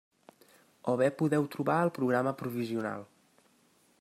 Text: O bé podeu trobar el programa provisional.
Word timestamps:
O 0.91 0.93
bé 1.01 1.09
podeu 1.19 1.43
trobar 1.55 1.77
el 1.87 1.93
programa 1.99 2.33
provisional. 2.41 3.07